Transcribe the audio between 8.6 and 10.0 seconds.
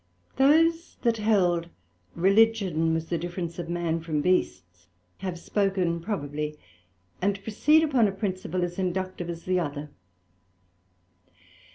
as inductive as the other.